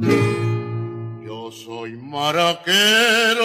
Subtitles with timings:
[0.00, 3.44] Yo soy maraquero.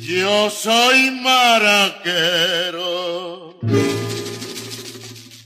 [0.00, 2.84] Yo soy maraquero.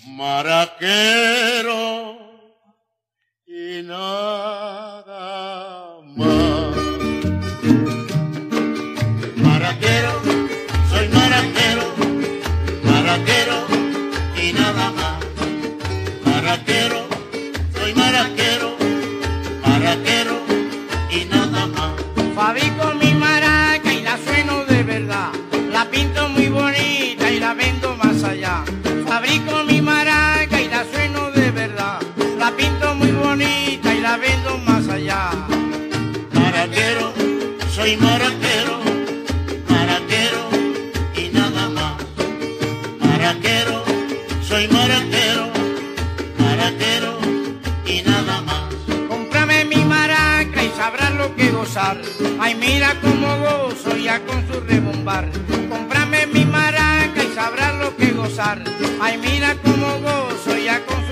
[0.07, 1.69] Maraquero
[3.47, 6.77] y nada más.
[9.37, 10.13] Maraquero,
[10.91, 11.95] soy maraquero,
[12.83, 13.67] maraquero
[14.43, 15.25] y nada más.
[16.25, 17.08] Maraquero,
[18.19, 18.77] maraquero,
[19.65, 20.39] maraquero
[21.11, 21.93] y nada más.
[22.35, 25.31] Fabrico mi maraca y la sueno de verdad.
[25.73, 28.65] La pinto muy bonita y la vendo más allá.
[29.07, 32.01] Fabrico mi maraca y la sueno de verdad.
[32.39, 35.31] La pinto muy bonita y la vendo más allá.
[36.33, 37.13] Maraquero,
[37.71, 38.81] soy maraquero,
[51.37, 51.97] que gozar.
[52.41, 55.31] Ay, mira cómo gozo ya con su rebombar.
[55.69, 58.63] Cómprame mi maraca y sabrás lo que gozar.
[59.01, 61.08] Ay, mira cómo gozo ya con su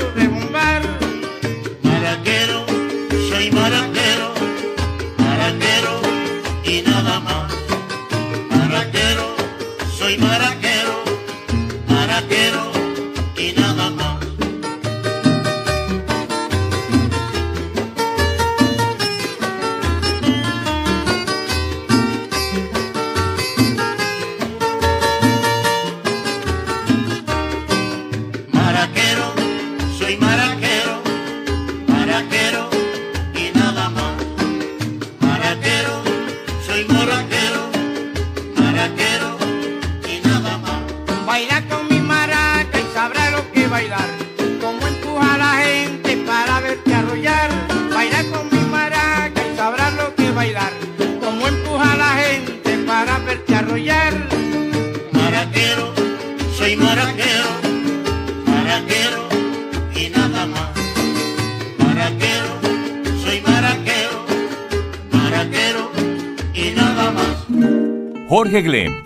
[68.62, 69.04] Glem,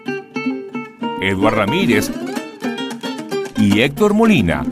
[1.21, 2.11] Eduard Ramírez
[3.57, 4.65] y Héctor Molina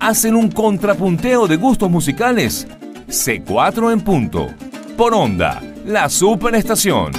[0.00, 2.68] hacen un contrapunteo de gustos musicales.
[3.08, 4.48] C4 en punto.
[4.96, 7.12] Por onda, la superestación.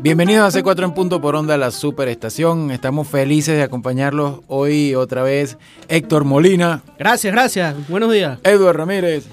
[0.00, 2.70] Bienvenidos a C4 en punto por onda la superestación.
[2.70, 5.58] Estamos felices de acompañarlos hoy otra vez
[5.88, 7.88] Héctor Molina, Gracias, gracias.
[7.88, 8.38] Buenos días.
[8.44, 9.26] Eduard Ramírez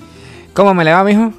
[0.53, 1.33] ¿Cómo me le va, mijo?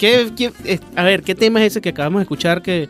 [0.00, 2.88] ¿Qué, qué- a ver, ¿qué tema es ese que acabamos de escuchar que,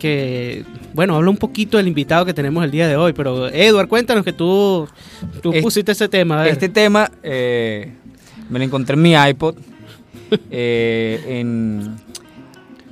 [0.00, 3.12] que, bueno, habla un poquito del invitado que tenemos el día de hoy?
[3.12, 4.88] Pero, Edward, cuéntanos que tú,
[5.62, 6.40] pusiste ese tema.
[6.40, 6.52] a ver.
[6.52, 7.92] Este tema eh,
[8.50, 9.54] me lo encontré en mi iPod.
[10.50, 11.96] eh, en.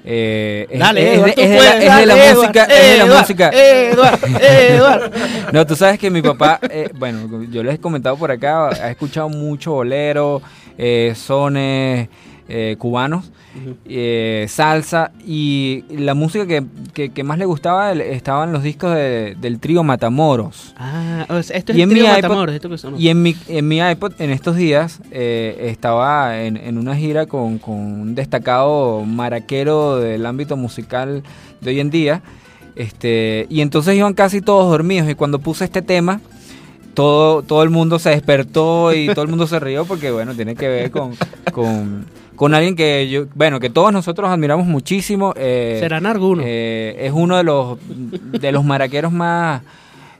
[0.05, 2.63] eh, es- Dale, es, Edward, es de la- puedes, es de dale, la Edward, música.
[2.63, 3.51] es de la Edward, música.
[3.53, 5.13] Edward, Edward.
[5.53, 8.91] No, tú sabes que mi papá, eh, bueno, yo les he comentado por acá, ha
[8.91, 10.41] escuchado mucho bolero,
[10.79, 12.09] eh, sones
[12.49, 13.31] eh, cubanos,
[13.87, 16.63] eh, salsa y la música que,
[16.93, 20.75] que- que más le gustaba estaban los discos de- del trío Matamoros.
[20.77, 22.77] Ah, o sea, esto es Y el trío iPod- Matamoros, esto que.
[23.03, 27.27] Y en mi, en mi iPod en estos días eh, estaba en, en una gira
[27.27, 31.23] con, con un destacado maraquero del ámbito musical
[31.61, 32.23] de hoy en día.
[32.77, 35.09] Este, y entonces iban casi todos dormidos.
[35.09, 36.21] Y cuando puse este tema,
[36.95, 40.55] todo, todo el mundo se despertó y todo el mundo se rió porque bueno, tiene
[40.55, 41.15] que ver con,
[41.53, 45.33] con, con alguien que yo, bueno, que todos nosotros admiramos muchísimo.
[45.37, 46.45] eh, Serán algunos.
[46.47, 49.63] eh, es uno de los de los maraqueros más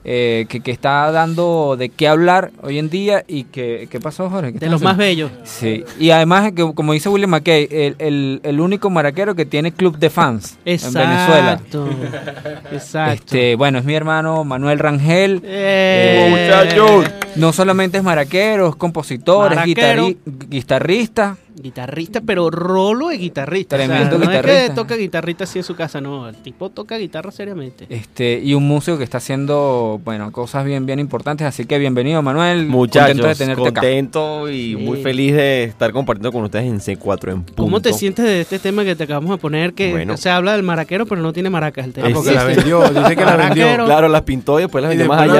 [0.09, 4.29] eh, que, que está dando de qué hablar hoy en día y que ¿qué pasó
[4.29, 4.53] Jorge?
[4.53, 5.29] ¿Qué de los más bellos.
[5.43, 9.73] Sí, y además que como dice William McKay, el, el- el único maraquero que tiene
[9.73, 11.53] club de fans en Venezuela.
[11.53, 11.89] Exacto.
[12.71, 13.13] Exacto.
[13.25, 15.41] Este, bueno, es mi hermano Manuel Rangel.
[15.43, 17.05] Eh, muchachos.
[17.35, 20.07] No solamente es maraquero, es compositor, Maraquero.
[20.07, 23.77] es guitarri- guitarrista, Guitarrista, pero rolo es guitarrista.
[23.77, 24.67] Tremendo no es guitarrista.
[24.67, 26.29] que toca guitarrista así en su casa, no.
[26.29, 27.85] El tipo toca guitarra seriamente.
[27.89, 31.47] Este, y un músico que está haciendo, bueno, cosas bien, bien importantes.
[31.47, 32.67] Así que bienvenido, Manuel.
[32.67, 33.81] Contento de Muchachos, tenerte acá.
[33.81, 34.75] contento y Sí.
[34.75, 37.63] muy feliz de estar compartiendo con ustedes en C4 en punto.
[37.63, 39.73] ¿Cómo te sientes de este tema que te acabamos de poner?
[39.73, 40.15] Que Bueno.
[40.17, 42.07] se habla del maraquero, pero no tiene maracas el tema.
[42.07, 42.59] Ah, porque la Existe.
[42.61, 43.85] vendió, dice que la vendió.
[43.85, 45.33] Claro, las pintó y después las vendió más la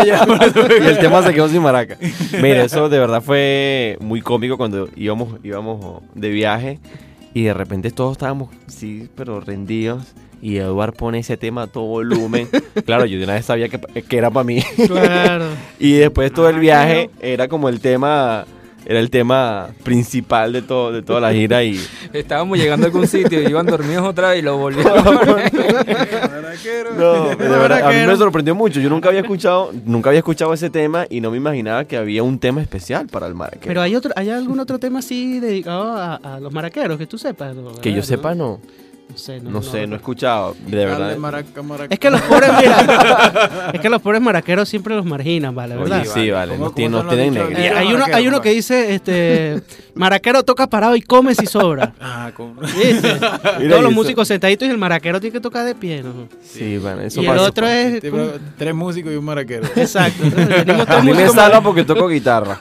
[0.00, 0.26] allá.
[0.80, 1.96] y el tema se quedó sin maraca.
[2.40, 5.57] Mira, eso de verdad fue muy cómico cuando íbamos, íbamos
[6.14, 6.78] de viaje
[7.34, 10.14] y de repente todos estábamos, sí, pero rendidos.
[10.40, 12.48] Y Eduard pone ese tema a todo volumen.
[12.84, 14.62] Claro, yo de una vez sabía que, que era para mí.
[14.86, 15.46] Claro.
[15.78, 18.46] Y después todo el viaje era como el tema,
[18.86, 21.80] era el tema principal de todo, de toda la gira y
[22.12, 24.94] Estábamos llegando a algún sitio y iban dormidos otra vez y lo volvieron.
[26.96, 28.80] No, de verdad, a mí me sorprendió mucho.
[28.80, 32.22] Yo nunca había escuchado, nunca había escuchado ese tema y no me imaginaba que había
[32.22, 33.66] un tema especial para el maraquero.
[33.66, 37.16] Pero hay otro, ¿hay algún otro tema así dedicado a, a los maraqueros que tú
[37.16, 37.54] sepas?
[37.54, 38.60] No, que yo sepa, no.
[39.10, 40.54] No sé, no, No sé, no he escuchado.
[40.66, 41.16] De verdad.
[41.16, 41.92] maraca, maraca.
[41.92, 45.76] Es que los pobres, mira, es que los pobres maraqueros siempre los marginan, ¿vale?
[45.76, 46.02] ¿Verdad?
[46.02, 46.52] Oye, sí, vale.
[46.56, 47.48] ¿Cómo- No, cómo tienen, no.
[47.58, 49.62] Eh, hay, uno, hay uno que dice, este,
[49.94, 51.94] maraquero toca parado y come si sobra.
[52.00, 52.30] Ah.
[53.58, 56.28] Mira, Todos los músicos sentaditos y el maraquero tiene que tocar de pie, ¿no?
[56.42, 57.42] Sí, bueno, eso y el pasa.
[57.44, 58.00] otro es...
[58.56, 59.66] Tres músicos y un maraquero.
[59.76, 60.24] Exacto.
[60.24, 62.58] entonces A mí me salva porque toco guitarra.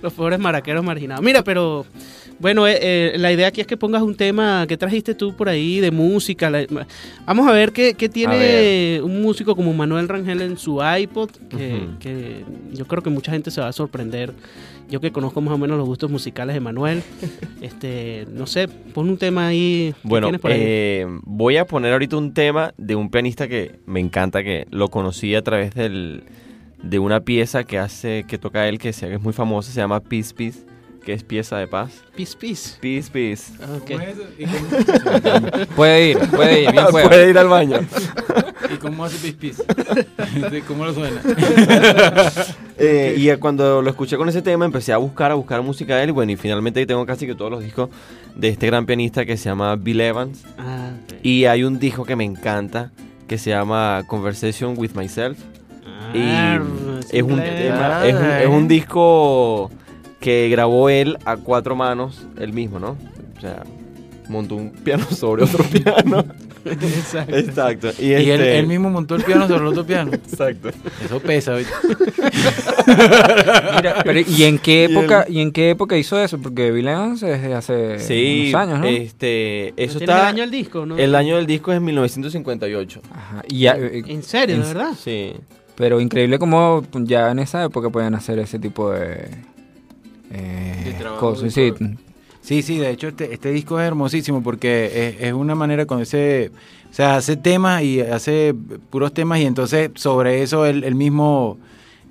[0.00, 1.24] Los pobres maraqueros marginados.
[1.24, 1.84] Mira, pero
[2.38, 5.48] bueno, eh, eh, la idea aquí es que pongas un tema que trajiste tú por
[5.48, 6.50] ahí de música.
[6.50, 6.66] la-
[7.26, 9.02] vamos a ver qué, qué tiene ver.
[9.02, 11.30] un músico como Manuel Rangel en su iPod,
[12.00, 14.32] que, yo creo que mucha gente se va a sorprender.
[14.90, 17.02] Yo que conozco más o menos los gustos musicales de Manuel,
[17.62, 19.94] este, no sé, pon un tema ahí.
[20.02, 20.58] Bueno, tienes por ahí.
[20.62, 24.88] eh, voy a poner ahorita un tema de un pianista que me encanta, que lo
[24.90, 26.24] conocí a través del,
[26.82, 29.80] de una pieza que hace, que toca él, que se- que es muy famosa, se
[29.80, 30.60] llama Peace Peace,
[31.04, 31.90] que es pieza de paz.
[32.16, 32.76] Peace, peace.
[32.80, 33.52] Peace Peace.
[33.76, 33.90] Ok.
[33.90, 34.22] ¿Cómo es eso?
[34.38, 37.08] ¿Y cómo, Puede ir, puede ir, bien puede.
[37.08, 37.78] Puede ir al baño.
[38.74, 39.62] ¿Y cómo hace pis pis?
[40.66, 41.20] ¿Cómo lo suena?
[42.78, 45.96] Eh, y eh, cuando lo escuché con ese tema empecé a buscar, a buscar música
[45.96, 47.90] de él y bueno, y finalmente tengo casi que todos los discos
[48.34, 50.42] de este gran pianista que se llama Bill Evans.
[50.58, 51.18] Ah, ok.
[51.22, 52.90] Y hay un disco que me encanta
[53.28, 55.38] que se llama Conversation with Myself.
[56.14, 56.60] Y Ah,
[57.12, 59.70] es un, tema- es, un, es un disco
[60.24, 62.96] que grabó él a cuatro manos, él mismo, ¿no?
[63.36, 63.62] O sea,
[64.28, 66.24] montó un piano sobre otro piano.
[66.64, 67.36] Exacto.
[67.36, 67.90] Exacto.
[67.98, 70.10] Y, Y él, este- él mismo montó el piano sobre el otro piano.
[70.14, 70.70] Exacto.
[71.04, 71.56] Eso pesa.
[73.76, 76.38] Mira, pero ¿y en qué Y época y en qué época hizo eso?
[76.38, 78.86] Porque Bill Evans es de hace Sí, unos años, ¿no?
[78.86, 80.20] este, eso ¿No tienes está...
[80.20, 80.96] el año del disco, ¿no?
[80.96, 83.00] El año del disco es 1958.
[83.12, 84.92] Ajá, y ya, eh, ¿En serio, de en- verdad?
[84.98, 85.34] Sí.
[85.74, 89.28] pero increíble como ya en esa época pueden hacer ese tipo de,
[90.34, 91.52] eh, De trabajo cosas.
[91.52, 91.72] Sí.
[92.40, 96.02] Sí, sí, de hecho este, este disco es hermosísimo porque es, es una manera con
[96.02, 96.50] ese,
[96.90, 98.54] o sea, hace temas y hace
[98.90, 101.56] puros temas y entonces sobre eso él, él mismo,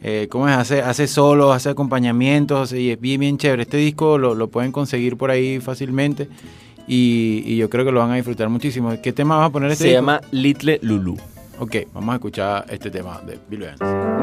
[0.02, 0.56] eh, ¿cómo es?
[0.56, 3.62] Hace, hace solos, hace acompañamientos y es bien, bien chévere.
[3.62, 6.28] Este disco lo, lo pueden conseguir por ahí fácilmente
[6.88, 8.92] y, y yo creo que lo van a disfrutar muchísimo.
[9.04, 10.00] ¿Qué tema vas a poner este Se disco?
[10.02, 11.16] llama Little Lulu.
[11.60, 14.23] Ok, vamos a escuchar este tema de Bill Evans.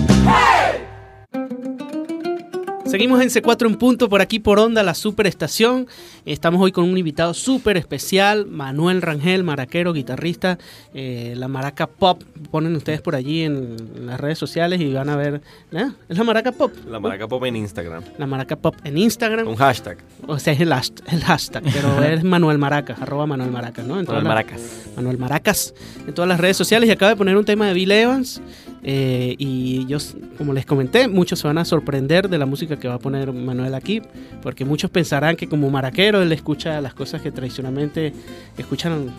[3.01, 5.87] Seguimos en C4 en punto por aquí por Onda, la superestación.
[6.23, 10.59] Estamos hoy con un invitado súper especial, Manuel Rangel, maraquero, guitarrista,
[10.93, 12.21] eh, la maraca pop.
[12.51, 15.41] Ponen ustedes por allí en, las redes sociales y van a ver.
[15.71, 15.89] ¿eh?
[16.09, 16.71] ¿Es la maraca pop?
[16.87, 18.03] La maraca pop en Instagram.
[18.19, 19.47] La maraca pop en Instagram.
[19.47, 19.97] Un hashtag.
[20.27, 23.99] O sea, es el, hashtag, el hashtag pero es Manuel Maracas, arroba Manuel Maracas, ¿no?
[23.99, 24.61] En Manuel Maracas.
[24.95, 25.73] Manuel Maracas.
[26.05, 28.43] En todas las redes sociales y acaba de poner un tema de Bill Evans.
[28.83, 29.97] Eh, y yo,
[30.37, 33.31] como les comenté, muchos se van a sorprender de la música que va a poner
[33.31, 34.01] Manuel aquí,
[34.41, 38.13] porque muchos pensarán que como maraquero él escucha las cosas que tradicionalmente
[38.57, 39.11] escuchan,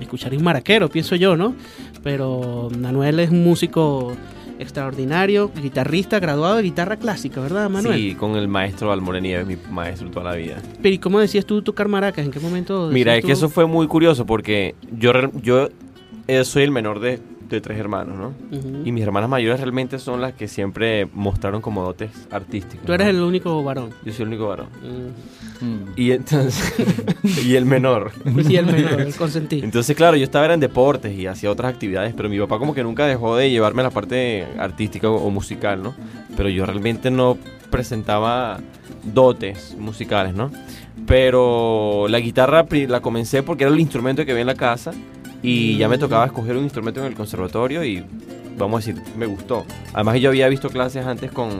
[0.00, 1.54] escucharía un maraquero, pienso yo, ¿no?
[2.04, 4.14] Pero Manuel es un músico
[4.58, 7.98] extraordinario, guitarrista, graduado de guitarra clásica, ¿verdad, Manuel?
[7.98, 10.62] Sí, con el maestro Almorenieves, mi maestro toda la vida.
[10.80, 12.24] Pero ¿y cómo decías tú tocar maracas?
[12.24, 12.88] ¿En qué momento?
[12.92, 15.12] Mira, es que eso fue muy curioso porque yo,
[15.42, 15.68] yo
[16.26, 18.32] eh, soy el menor de de tres hermanos, ¿no?
[18.84, 22.86] Y mis hermanas mayores realmente son las que siempre mostraron como dotes artísticos.
[22.86, 23.90] Tú eres el único varón.
[24.04, 24.68] Yo soy el único varón.
[25.60, 25.92] Mm.
[25.96, 26.74] Y entonces.
[27.44, 28.12] y el menor.
[28.48, 29.64] y el menor, el consentido.
[29.64, 32.82] Entonces, claro, yo estaba en deportes y hacía otras actividades, pero mi papá como que
[32.82, 35.94] nunca dejó de llevarme a la parte artística o, musical, ¿no?
[36.36, 37.38] Pero yo realmente no
[37.70, 38.60] presentaba
[39.02, 40.50] dotes musicales, ¿no?
[41.06, 44.92] Pero la guitarra la comencé porque era el instrumento que había en la casa
[45.48, 48.04] y ya me tocaba escoger un instrumento en el conservatorio y
[48.58, 49.64] vamos a decir, me gustó.
[49.92, 51.50] Además yo había visto clases antes con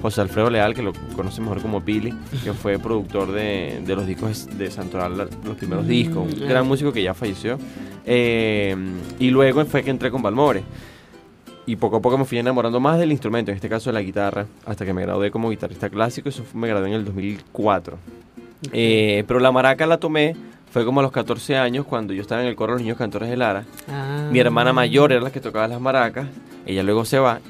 [0.00, 2.14] José Alfredo Leal, que lo conoce mejor como Pili,
[2.44, 7.02] que fue productor de, los discos de Santoral, los primeros discos, un gran músico que
[7.02, 7.58] ya falleció.
[8.04, 8.76] Eh,
[9.18, 10.62] y luego fue que entré con Balmore.
[11.66, 14.02] Y poco a poco me fui enamorando más del instrumento, en este caso de la
[14.02, 17.98] guitarra, hasta que me gradué como guitarrista clásico, eso me gradué en el 2004.
[18.72, 20.36] Eh, pero la maraca la tomé
[20.70, 22.98] fue como a los 14 años cuando yo estaba en el coro de los niños
[22.98, 23.64] cantores de Lara.
[23.88, 24.28] Ah.
[24.30, 26.26] Mi hermana mayor era la que tocaba las maracas,
[26.66, 27.40] ella luego se va.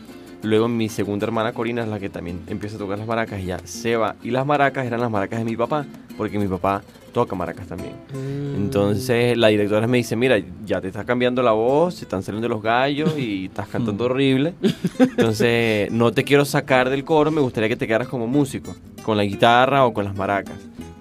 [0.42, 3.58] Luego mi segunda hermana Corina es la que también empieza a tocar las maracas ya
[3.64, 4.14] se va.
[4.22, 5.84] Y las maracas eran las maracas de mi papá,
[6.16, 6.82] porque mi papá
[7.12, 7.94] toca maracas también.
[8.12, 8.56] Mm.
[8.56, 12.46] Entonces la directora me dice, mira, ya te estás cambiando la voz, se están saliendo
[12.48, 14.54] los gallos y estás cantando horrible.
[14.98, 19.16] Entonces no te quiero sacar del coro, me gustaría que te quedaras como músico, con
[19.16, 20.56] la guitarra o con las maracas.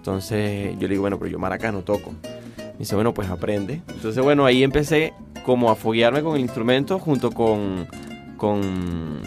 [0.05, 2.13] Entonces yo le digo, bueno, pero yo maracas no toco.
[2.57, 3.81] Me dice, bueno, pues aprende.
[3.87, 7.87] Entonces, bueno, ahí empecé como a foguearme con el instrumento junto con,
[8.37, 9.19] con...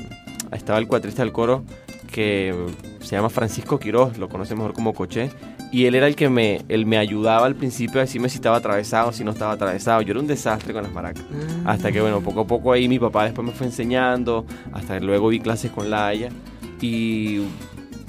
[0.52, 1.64] Estaba el cuatrista del coro
[2.12, 2.54] que
[3.00, 5.30] se llama Francisco Quiroz, lo conoce mejor como Coché.
[5.72, 8.56] Y él era el que me, él me ayudaba al principio a decirme si estaba
[8.58, 10.00] atravesado, si no estaba atravesado.
[10.02, 11.24] Yo era un desastre con las maracas.
[11.64, 11.72] Ah.
[11.72, 15.04] Hasta que, bueno, poco a poco ahí mi papá después me fue enseñando, hasta que
[15.04, 16.28] luego vi clases con Laia.
[16.80, 17.40] Y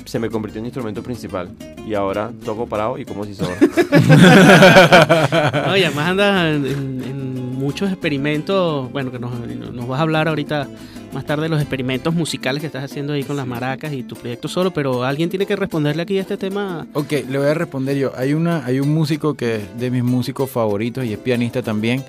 [0.10, 1.50] se me convirtió en instrumento principal.
[1.86, 3.56] Y ahora toco parado y como si sobra.
[5.72, 10.68] Oye, además andas en, muchos experimentos, bueno, que nos, nos, vas a hablar ahorita
[11.14, 14.16] más tarde de los experimentos musicales que estás haciendo ahí con las maracas y tu
[14.16, 16.88] proyecto solo, pero alguien tiene que responderle aquí a este tema.
[16.94, 18.14] Ok, le voy a responder yo.
[18.16, 22.02] Hay, una, hay un músico que es de mis músicos favoritos y es pianista también.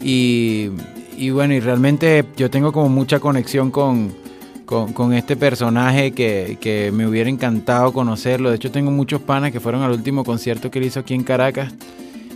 [0.00, 0.70] Y,
[1.18, 4.14] y bueno, y realmente yo tengo como mucha conexión con
[4.66, 8.50] con, este personaje que, me hubiera encantado conocerlo.
[8.50, 11.22] De hecho, tengo muchos panas que fueron al último concierto que él hizo aquí en
[11.22, 11.72] Caracas.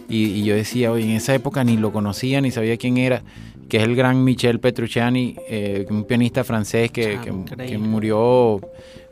[0.09, 3.23] Y, yo decía, oye, en esa época ni lo conocía, ni sabía quién era,
[3.71, 7.19] que es el gran Michel Petrucciani, eh, un pianista francés que,
[7.57, 8.61] que murió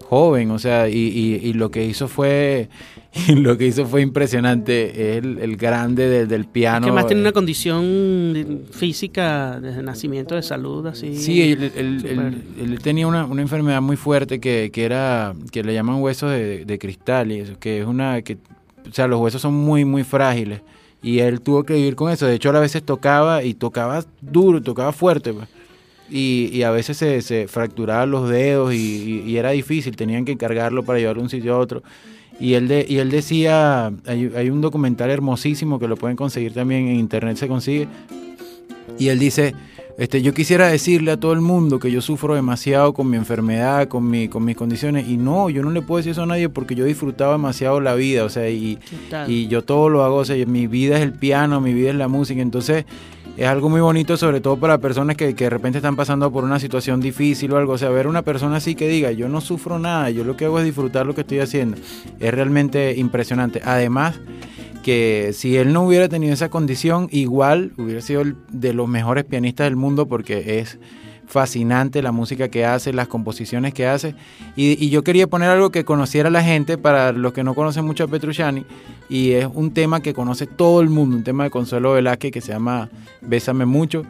[0.09, 2.69] joven, o sea, y, lo que hizo fue
[3.37, 6.87] lo que hizo fue impresionante, el, el grande del piano.
[6.87, 11.17] que más tiene una condición física desde nacimiento de salud, así.
[11.17, 17.31] Sí, él, tenía una, enfermedad muy fuerte que, era, que le llaman huesos de, cristal,
[17.31, 18.39] y eso, que es una, que,
[18.89, 20.63] o sea, los huesos son muy, muy frágiles.
[21.03, 22.27] Y él tuvo que vivir con eso.
[22.27, 25.33] De hecho, a veces tocaba y tocaba duro, tocaba fuerte.
[25.33, 25.49] Pues.
[26.11, 30.99] Y, a veces se, se fracturaban los dedos y, era difícil, tenían que cargarlo para
[30.99, 31.83] llevarlo de un sitio a otro.
[32.41, 36.55] Y él, de, y él decía, hay, hay, un documental hermosísimo que lo pueden conseguir
[36.55, 37.89] también en internet, se consigue.
[38.99, 39.55] Y él dice,
[39.99, 43.89] este, yo quisiera decirle a todo el mundo que yo sufro demasiado con mi enfermedad,
[43.89, 45.09] con, mi, con mis condiciones.
[45.09, 47.97] Y no, yo no le puedo decir eso a nadie porque yo disfrutaba demasiado la
[47.97, 48.23] vida.
[48.23, 48.79] O sea, y,
[49.27, 50.19] y yo todo lo hago.
[50.19, 52.41] O sea, mi vida es el piano, mi vida es la música.
[52.41, 52.85] Entonces
[53.37, 56.45] es algo muy bonito, sobre todo para personas que, que, de repente están pasando por
[56.45, 57.73] una situación difícil o algo.
[57.73, 60.45] O sea, ver una persona así que diga, yo no sufro nada, yo lo que
[60.45, 61.77] hago es disfrutar lo que estoy haciendo,
[62.21, 63.61] es realmente impresionante.
[63.65, 64.21] Además,
[64.89, 69.67] que si él no hubiera tenido esa condición, igual hubiera sido de los mejores pianistas
[69.67, 70.79] del mundo porque es
[71.27, 74.15] fascinante la música que hace, las composiciones que hace.
[74.57, 77.85] Y, y yo quería poner algo que conociera la gente para los que no conocen
[77.85, 78.65] mucho a Petrucciani.
[79.11, 82.41] Y es un tema que conoce todo el mundo, un tema de Consuelo Velázquez que
[82.41, 82.89] se llama
[83.21, 84.07] Bésame Mucho.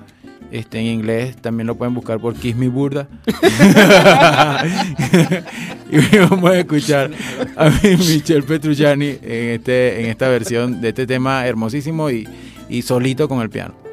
[0.50, 3.06] Este, en inglés también lo pueden buscar por Kiss Me Burda.
[5.90, 7.10] y vamos a escuchar
[7.56, 12.26] a Michel Petrucciani en, este, en esta versión de este tema hermosísimo y,
[12.68, 13.87] y solito con el piano.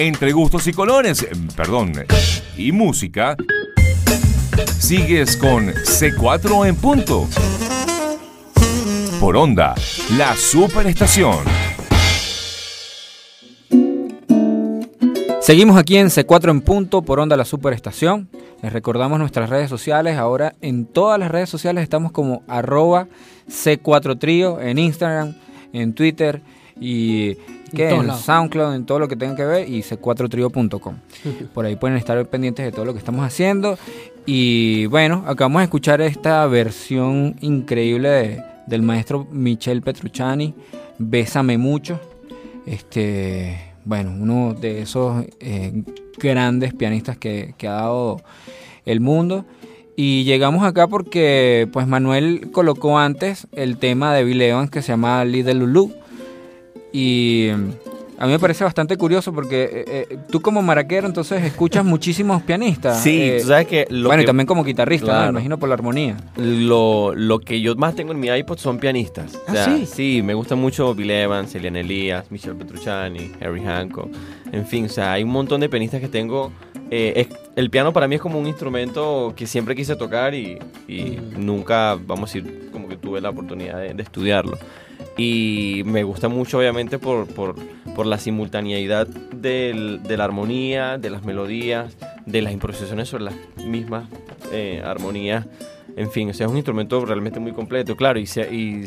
[0.00, 1.90] Entre gustos y colores, eh, perdón,
[2.56, 3.36] y música,
[4.78, 7.26] sigues con C4 en punto.
[9.18, 9.74] Por onda,
[10.16, 11.38] la superestación.
[15.40, 18.28] Seguimos aquí en C4 en punto por Onda La Superestación.
[18.62, 20.16] Les recordamos nuestras redes sociales.
[20.16, 23.08] Ahora en todas las redes sociales estamos como arroba
[23.48, 25.34] C4 Trío en Instagram,
[25.72, 26.40] en Twitter
[26.80, 27.36] y
[27.76, 28.14] todos en.
[28.14, 30.94] SoundCloud, en todo lo que tenga que ver y c4trio.com.
[31.54, 33.78] Por ahí pueden estar pendientes de todo lo que estamos haciendo.
[34.26, 40.54] Y bueno, acabamos de escuchar esta versión increíble de- del maestro Michel Petrucciani,
[40.98, 41.98] Bésame mucho.
[42.66, 45.82] Este, bueno, uno de esos eh,
[46.18, 48.20] grandes pianistas que, que ha dado
[48.84, 49.44] el mundo.
[49.96, 54.88] Y llegamos acá porque pues Manuel colocó antes el tema de Bill Evans que se
[54.92, 55.92] llama Little Lulu.
[56.92, 57.50] Y
[58.20, 62.42] a mí me parece bastante curioso porque eh, eh, tú como maraquero entonces escuchas muchísimos
[62.42, 63.00] pianistas.
[63.02, 65.68] Sí, Eh, tú sabes que lo bueno, que- y también como guitarrista, me imagino por
[65.68, 66.16] la armonía.
[66.36, 69.34] Lo, lo que yo más tengo en mi iPod son pianistas.
[69.36, 70.22] O ¿Ah, sea, sí?
[70.22, 74.08] me gusta mucho Bill Evans, Eliana Elías, Michelle Petrucciani, Harry Hancock.
[74.50, 76.50] En fin, o sea, hay un montón de pianistas que tengo.
[76.90, 80.58] Eh, es- el piano para mí es como un instrumento que siempre quise tocar y,
[80.88, 84.56] y nunca, vamos a decir, como que tuve la oportunidad de, de estudiarlo.
[85.18, 87.56] Y me gusta mucho, obviamente, por, por,
[87.96, 93.34] por la simultaneidad del- de la armonía, de las melodías, de las improvisaciones sobre las
[93.66, 94.04] mismas
[94.52, 95.44] eh, armonías.
[95.96, 98.84] En fin, o sea, es un instrumento realmente muy completo, claro, y, se- y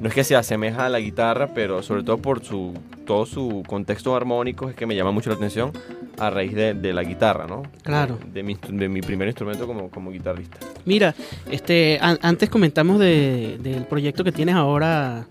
[0.00, 2.74] no es que se asemeja a la guitarra, pero sobre todo por su
[3.06, 5.72] todo su contexto armónico es que me llama mucho la atención
[6.18, 7.62] a raíz de, de la guitarra, ¿no?
[7.82, 8.18] Claro.
[8.34, 10.58] De, mi, instru- de mi primer instrumento como, como guitarrista.
[10.84, 11.14] Mira,
[11.50, 15.26] este, an- antes comentamos de- del proyecto que tienes ahora.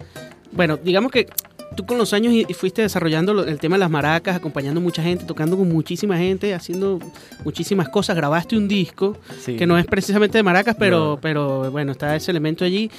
[0.52, 1.28] Bueno, digamos que
[1.76, 5.04] tú con los años y- y fuiste desarrollando el tema de las maracas, acompañando mucha
[5.04, 7.00] gente, tocando con muchísima gente, haciendo
[7.44, 8.16] muchísimas cosas.
[8.16, 9.58] Grabaste un disco Sí.
[9.58, 11.20] que no es precisamente de maracas, pero, No.
[11.22, 12.90] pero bueno, está ese elemento allí.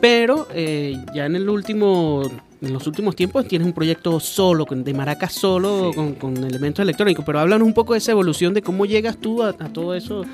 [0.00, 2.22] Pero eh, ya en el último,
[2.60, 5.96] en los últimos tiempos tienes un proyecto solo, de maracas solo, Sí.
[5.96, 7.24] con, con elementos electrónicos.
[7.24, 10.24] Pero háblanos un poco de esa evolución de cómo llegas tú a, a todo eso.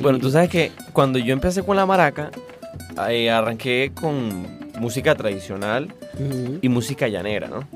[0.00, 2.30] Bueno, tú sabes que cuando yo empecé con la maraca,
[3.08, 5.92] eh, arranqué con música tradicional
[6.60, 7.68] y música llanera, ¿no?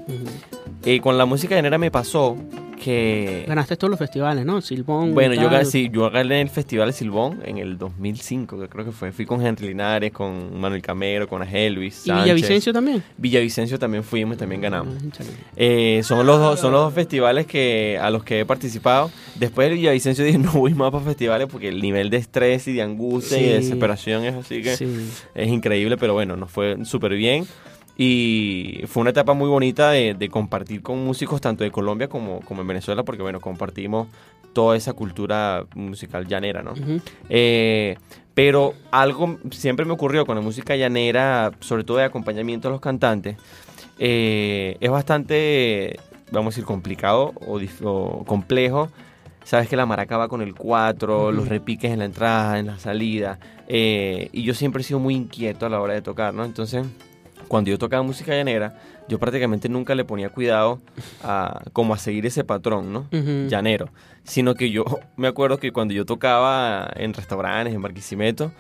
[0.87, 2.37] Eh, con la música llanera me pasó
[2.81, 3.45] que...
[3.49, 4.61] Ganaste todos los festivales, ¿no?
[4.61, 5.15] Silbón.
[5.15, 8.85] Bueno, yo, gané- sí, yo gané el Festival de Silbón en el 2005, que creo
[8.85, 9.11] que fue.
[9.11, 12.07] Fui con Henry Linares, con Manuel Camero, con Elvis.
[12.07, 13.03] ¿Y Villavicencio también?
[13.17, 14.95] Villavicencio también fuimos, también ganamos.
[15.19, 15.23] Ah.
[15.57, 19.11] Eh, son, los dos, son los dos festivales que, a los que he participado.
[19.35, 22.75] Después de Villavicencio dije, no voy más para festivales porque el nivel de estrés y
[22.75, 24.87] de angustia y de desesperación es así que Sí.
[25.35, 27.45] es increíble, pero bueno, nos fue súper bien.
[27.99, 32.41] Y fue una etapa muy bonita de, de compartir con músicos tanto de Colombia como,
[32.41, 34.09] como en Venezuela, porque bueno, compartimos
[34.53, 36.75] toda esa cultura musical llanera, ¿no?
[37.29, 37.97] Eh,
[38.35, 42.81] pero algo siempre me ocurrió con la música llanera, sobre todo de acompañamiento a los
[42.81, 43.37] cantantes,
[43.99, 45.99] eh, es bastante,
[46.33, 48.91] vamos a decir, complicado o complejo.
[49.45, 52.79] Sabes que la maraca va con el 4, los repiques en la entrada, en la
[52.79, 53.39] salida.
[53.69, 56.45] eh, y yo siempre he sido muy inquieto a la hora de tocar, ¿no?
[56.45, 56.85] Entonces,
[57.49, 58.79] cuando yo tocaba música llanera,
[59.09, 60.81] yo prácticamente nunca le ponía cuidado
[61.23, 63.01] a como a seguir ese patrón, ¿no?
[63.13, 63.49] Ujú.
[63.49, 63.89] llanero,
[64.25, 64.85] sino que yo
[65.17, 68.53] me acuerdo que cuando yo tocaba en restaurantes, en Barquisimeto,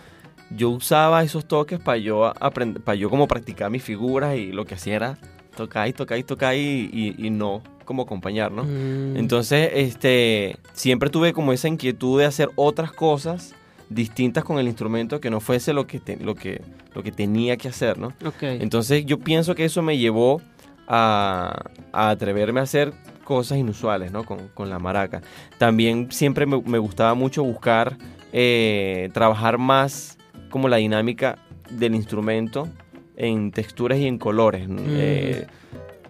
[0.50, 4.64] yo usaba esos toques para yo aprender, para yo como practicar mis figuras y lo
[4.64, 5.18] que hacía era
[5.56, 8.64] tocar y tocar y tocar y, y- y no como acompañar, ¿no?
[8.64, 9.16] Mm.
[9.16, 13.54] Entonces, este, siempre tuve como esa inquietud de hacer otras cosas
[13.88, 16.60] distintas con el instrumento que no fuese lo que, te- lo que,
[16.94, 18.12] lo que tenía que hacer, ¿no?
[18.60, 20.40] Entonces yo pienso que eso me llevó
[20.88, 22.92] a, a atreverme a hacer
[23.24, 24.24] cosas inusuales, ¿no?
[24.24, 25.22] Con, con la maraca.
[25.58, 27.96] También siempre me, me gustaba mucho buscar
[28.32, 30.16] eh, trabajar más
[30.50, 31.38] como la dinámica
[31.70, 32.68] del instrumento
[33.16, 34.68] en texturas y en colores.
[34.70, 35.46] Eh,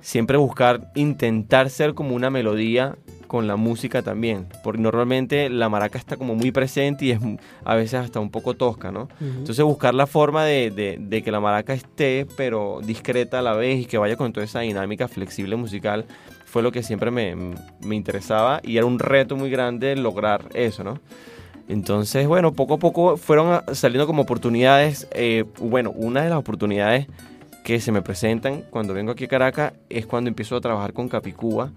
[0.00, 2.96] siempre buscar, intentar ser como una melodía
[3.36, 7.20] con la música también, porque normalmente la maraca está como muy presente y es
[7.64, 9.02] a veces hasta un poco tosca, ¿no?
[9.20, 9.38] Ujú.
[9.38, 13.52] Entonces buscar la forma de, de- de que la maraca esté, pero discreta a la
[13.52, 16.06] vez y que vaya con toda esa dinámica flexible musical,
[16.46, 17.34] fue lo que siempre me,
[17.82, 20.98] me interesaba y era un reto muy grande lograr eso, ¿no?
[21.68, 25.08] Entonces, bueno, poco a poco fueron saliendo como oportunidades.
[25.12, 27.06] eh, bueno, una de las oportunidades
[27.66, 31.08] que se me presentan cuando vengo aquí a Caracas es cuando empiezo a trabajar con
[31.08, 31.72] Capicúa,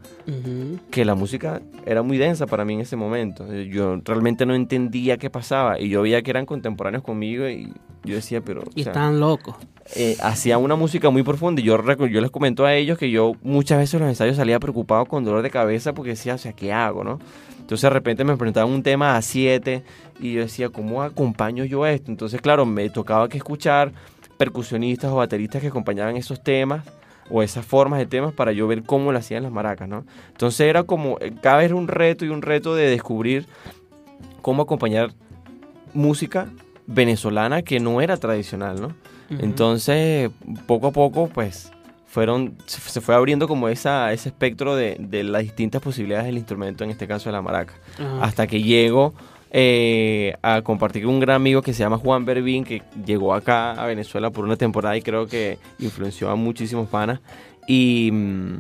[0.92, 3.52] que la música era muy densa para mí en ese momento.
[3.52, 7.74] Yo realmente no entendía qué pasaba y yo veía que eran contemporáneos conmigo y
[8.04, 8.62] yo decía, pero...
[8.76, 9.56] Y o sea, están locos.
[9.96, 13.32] eh, hacía una música muy profunda y yo, yo les comento a ellos que yo
[13.42, 16.54] muchas veces en los ensayos salía preocupado con dolor de cabeza porque decía, o sea,
[16.54, 17.18] ¿qué hago, no?
[17.62, 19.84] Entonces de repente me presentaban un tema a siete
[20.20, 22.12] y yo decía, ¿cómo acompaño yo esto?
[22.12, 23.92] Entonces, claro, me tocaba que escuchar
[24.40, 26.86] percusionistas o bateristas que acompañaban esos temas
[27.30, 30.06] o esas formas de temas para yo ver cómo lo hacían las maracas, ¿no?
[30.30, 33.48] Entonces era como, eh, cada vez era un reto y un reto de descubrir
[34.42, 35.12] cómo acompañar
[35.94, 36.48] música
[36.88, 38.96] venezolana que no era tradicional, ¿no?
[39.30, 40.32] Entonces,
[40.66, 41.72] poco a poco, pues,
[42.08, 46.84] fueron, se fue abriendo como esa, ese espectro de, de las distintas posibilidades del instrumento,
[46.86, 47.76] en este caso de la maraca.
[48.22, 49.14] Hasta que llego
[49.52, 53.72] eh, a compartir con un gran amigo que se llama Juan Berbín, que llegó acá
[53.72, 57.20] a Venezuela por una temporada y creo que influenció a muchísimos panas.
[57.68, 58.58] Y mm,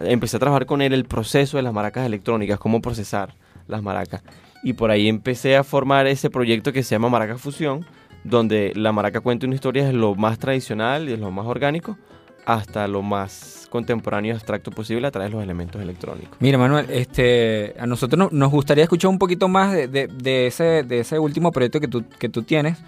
[0.00, 3.34] empecé a trabajar con él el proceso de las maracas electrónicas, cómo procesar
[3.66, 4.22] las maracas.
[4.62, 7.86] Y por ahí empecé a formar ese proyecto que se llama Maraca Fusión,
[8.24, 11.96] donde la maraca cuenta una historia desde lo más tradicional y desde lo más orgánico
[12.46, 16.36] hasta lo más contemporáneo y abstracto posible a través de los elementos electrónicos.
[16.40, 20.46] Mira, Manuel, este, a nosotros no- nos gustaría escuchar un poquito más de, de- de
[20.46, 22.78] ese, de ese último proyecto que tú, que tú tienes.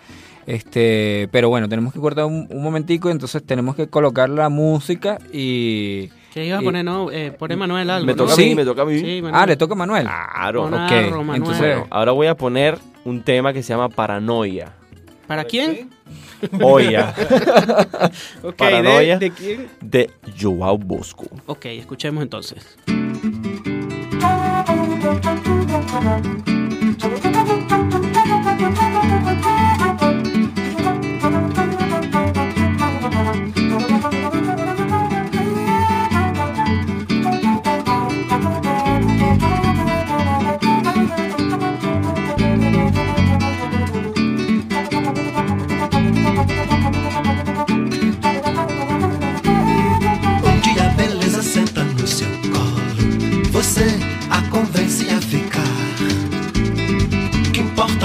[0.47, 5.19] Este, pero bueno, tenemos que cortar un, un momentico, entonces tenemos que colocar la música
[5.33, 6.09] y...
[6.33, 6.85] ¿Qué ibas a poner?
[6.85, 8.07] No, eh, pone Manuel algo.
[8.07, 8.29] Me ¿no?
[8.29, 8.55] Sí.
[8.55, 8.99] me toca a mí.
[9.01, 9.35] Sí, Manuel.
[9.43, 10.05] Ah, le toca a Manuel.
[10.05, 10.63] Claro.
[10.63, 11.37] Pon ok, arro, Manuel.
[11.37, 14.73] entonces- Bueno, ahora voy a poner un tema que se llama Paranoia.
[15.27, 15.91] ¿Para quién?
[16.63, 17.15] Oya,
[18.43, 19.19] Ok, Paranoia.
[19.19, 19.69] ¿de, de quién?
[19.81, 21.27] de Joao Bosco.
[21.47, 22.77] Ok, escuchemos entonces.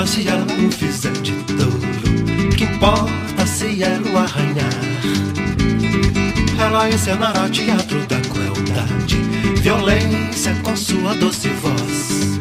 [0.06, 2.52] Importa se ela o fizer de tolo?
[2.56, 4.70] Que importa se ela o arranhar?
[6.60, 9.18] Ela encenará teatro da crueldade,
[9.62, 12.40] violência com sua doce voz.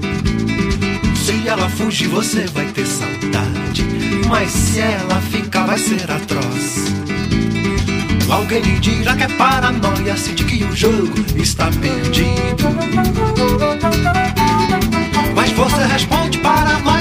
[1.16, 3.84] Se ela fugir, você vai ter saudade.
[4.28, 6.84] Mas se ela ficar, vai ser atroz.
[8.30, 12.64] Alguém lhe dirá que é paranoia, sente que o jogo está perdido.
[15.34, 16.93] Mas você responde paranoico,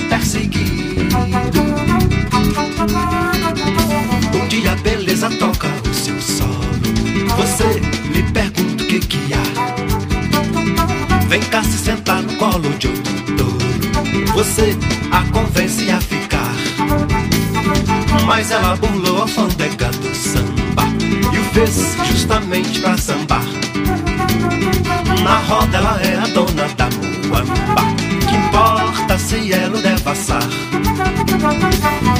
[0.00, 1.16] perseguido.
[4.34, 6.56] Um dia a beleza toca o seu solo.
[7.36, 7.80] Você
[8.12, 9.42] lhe pergunta o que que há.
[11.28, 14.32] Vem cá se sentar no colo de outro touro.
[14.34, 14.76] Você
[15.10, 16.26] a convence a ficar.
[18.26, 20.82] Mas ela burlou a fandega do samba
[21.32, 23.44] E o fez justamente pra sambar
[25.22, 27.82] Na roda ela é a dona da muamba
[28.28, 30.48] Que importa se ela o devassar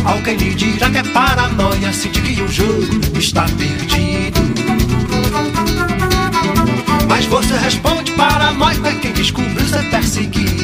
[0.04, 4.40] Alguém lhe dirá que é paranoia Sente que o jogo está perdido
[7.08, 10.56] Mas você responde paranoico É quem descobriu ser perseguido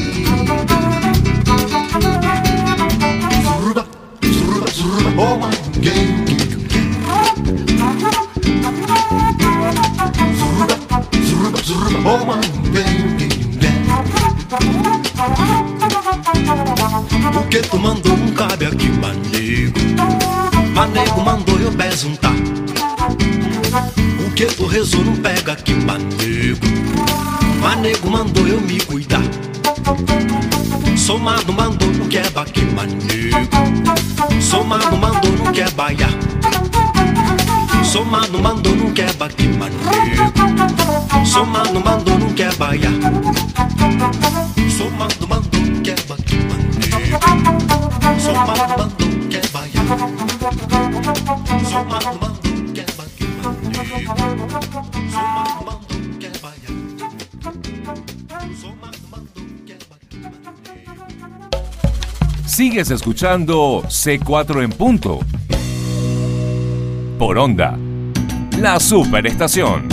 [3.44, 3.86] Zuruba,
[4.24, 5.52] zuruba, zuruba, oh my.
[10.38, 10.76] Zuruba,
[11.24, 12.40] zuruba, zuruba, oh my
[12.72, 13.38] gang, gang,
[15.20, 15.71] gang.
[17.36, 19.78] O que tu mandou não cabe aqui, manego.
[20.74, 22.34] Manego mandou eu besuntar.
[24.26, 26.60] O que tu rezou não pega aqui, manego.
[27.60, 29.22] Manego mandou eu me cuidar.
[30.96, 33.36] Somado mandou não quebra aqui, manego.
[34.40, 36.12] Somado mandou não quer baiar.
[37.84, 39.82] Somado mandou não quer aqui, manego.
[41.26, 42.92] Somado mandou não quer baiar.
[62.72, 65.20] Sigues escuchando C4 en punto.
[67.18, 67.76] Por onda.
[68.58, 69.86] La superestación.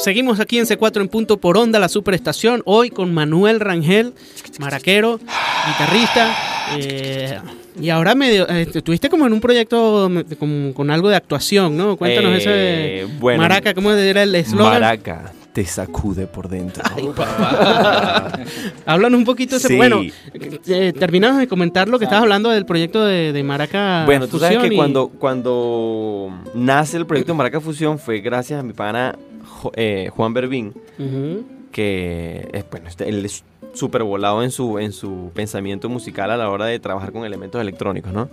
[0.00, 2.62] Seguimos aquí en C4 en punto por onda, la superestación.
[2.64, 4.14] Hoy con Manuel Rangel,
[4.58, 5.20] maraquero,
[5.68, 6.34] guitarrista.
[6.80, 7.38] eh,
[7.80, 11.96] y ahora medio, eh, estuviste como en un proyecto con, con algo de actuación, ¿no?
[11.96, 13.40] Cuéntanos Eh, ese bueno.
[13.42, 14.80] maraca, ¿cómo era el eslogan?
[14.80, 16.84] Maraca te sacude por dentro.
[18.86, 19.68] Háblanos un poquito de ese.
[19.68, 19.76] Sí.
[19.76, 20.02] Bueno,
[20.68, 24.04] eh, terminamos de comentar lo que estabas hablando del proyecto de, de Maraca.
[24.06, 28.20] Bueno, tú sabes Fusión que y- cuando, cuando nace el proyecto de Maraca Fusión fue
[28.20, 29.16] gracias a mi pana
[29.48, 30.74] Jo- eh, Juan Berbín,
[31.72, 33.42] que es, bueno, este- él es
[33.78, 37.60] súper volado en su, en su pensamiento musical a la hora de trabajar con elementos
[37.60, 38.28] electrónicos, ¿no?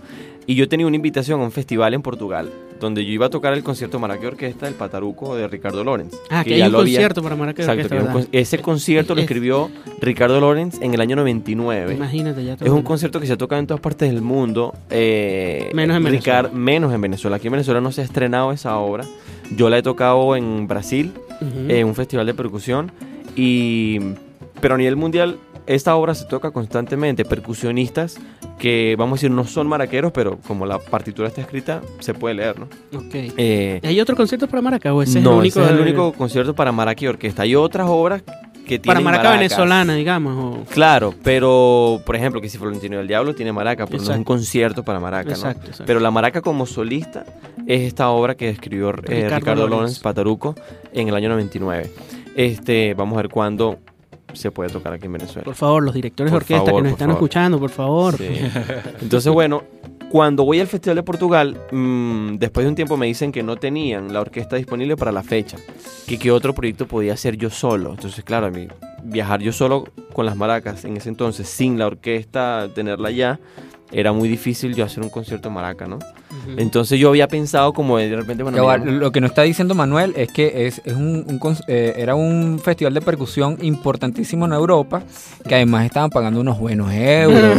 [0.46, 3.52] Y yo tenía una invitación a un festival en Portugal, donde yo iba a tocar
[3.52, 6.14] el concierto Maraca Orquesta del Pataruco de Ricardo Lorenz.
[6.30, 7.62] Ah, que, hay ya un lo había- concierto para Maraca.
[7.62, 11.94] Exacto, Orquesta, que con- ese concierto lo Es- escribió Ricardo Lorenz en el año 99.
[11.94, 14.72] Imagínate, ya Es un concierto que se ha tocado en todas partes del mundo.
[14.90, 16.48] eh, Menos en Venezuela.
[16.48, 17.36] Ricard- menos en Venezuela.
[17.38, 19.04] Aquí en Venezuela no se ha estrenado esa obra.
[19.56, 21.68] Yo la he tocado en Brasil, Ujú.
[21.70, 22.92] en un festival de percusión.
[23.34, 23.98] Y,
[24.60, 28.18] pero a nivel mundial esta obra se toca constantemente, percusionistas
[28.58, 32.36] que, vamos a decir, no son maraqueros, pero como la partitura está escrita, se puede
[32.36, 32.66] leer, ¿no?
[32.96, 33.14] Ok.
[33.36, 35.60] Eh, ¿Hay otros conciertos para maraca o ese no, es el único?
[35.60, 37.42] ese es el de- único concierto para maraca y orquesta.
[37.42, 38.22] Hay otras obras
[38.64, 39.38] que tienen Para maraca maracas.
[39.40, 40.58] venezolana, digamos.
[40.60, 44.16] o- Claro, pero por ejemplo, que si Florentino del Diablo tiene maraca, pero no es
[44.18, 45.34] un concierto para maraca, ¿no?
[45.36, 45.84] Exacto, exacto.
[45.86, 47.24] Pero la maraca como solista
[47.66, 48.92] es esta obra que escribió eh,
[49.28, 50.54] Ricardo Ricardo, Pataruco
[50.92, 51.90] en el año 99.
[52.36, 53.78] Este, vamos a ver cuándo
[54.36, 55.44] se puede tocar aquí en Venezuela.
[55.44, 57.22] Por favor, los directores de Por orquesta favor, que nos están favor.
[57.22, 58.16] escuchando, por favor.
[58.16, 58.26] Sí.
[59.02, 59.64] Entonces, bueno,
[60.10, 63.56] cuando voy al Festival de Portugal, mm, después de un tiempo me dicen que no
[63.56, 65.56] tenían la orquesta disponible para la fecha,
[66.06, 67.90] que qué otro proyecto podía hacer yo solo.
[67.90, 68.68] Entonces, claro, a mí
[69.02, 73.40] viajar yo solo con las maracas en ese entonces, sin la orquesta, tenerla ya,
[73.92, 75.98] era muy difícil yo hacer un concierto de maraca, ¿no?
[76.28, 76.58] Ujú.
[76.58, 80.12] Entonces yo había pensado como de repente, bueno, mira, lo que nos está diciendo Manuel
[80.16, 85.02] es que es, es un, un eh, era un festival de percusión importantísimo en Europa,
[85.46, 87.56] que además estaban pagando unos buenos euros.